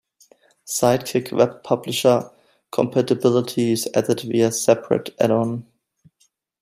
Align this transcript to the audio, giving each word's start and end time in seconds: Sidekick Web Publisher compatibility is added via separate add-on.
Sidekick 0.65 1.31
Web 1.31 1.61
Publisher 1.61 2.31
compatibility 2.71 3.73
is 3.73 3.87
added 3.93 4.21
via 4.21 4.51
separate 4.51 5.11
add-on. 5.19 5.67